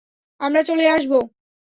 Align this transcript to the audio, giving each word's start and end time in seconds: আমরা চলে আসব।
আমরা 0.41 0.61
চলে 0.63 0.85
আসব। 0.89 1.11